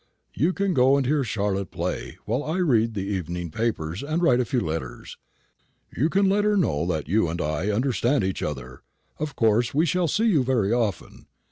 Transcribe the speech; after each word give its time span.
You 0.33 0.51
can 0.51 0.73
go 0.73 0.97
and 0.97 1.05
hear 1.05 1.23
Charlotte 1.23 1.69
play, 1.69 2.17
while 2.25 2.43
I 2.43 2.57
read 2.57 2.95
the 2.95 3.05
evening 3.05 3.51
papers 3.51 4.01
and 4.01 4.19
write 4.19 4.39
a 4.39 4.45
few 4.45 4.59
letters. 4.59 5.15
You 5.95 6.09
can 6.09 6.27
let 6.27 6.43
her 6.43 6.57
know 6.57 6.87
that 6.87 7.07
you 7.07 7.27
and 7.27 7.39
I 7.39 7.69
understand 7.69 8.23
each 8.23 8.41
other. 8.41 8.81
Of 9.19 9.35
course 9.35 9.75
we 9.75 9.85
shall 9.85 10.07
see 10.07 10.25
you 10.25 10.43
very 10.43 10.73
often. 10.73 11.27